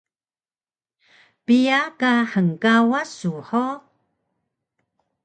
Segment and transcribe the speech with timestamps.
[1.45, 3.79] Piya ka hngkawas su hug?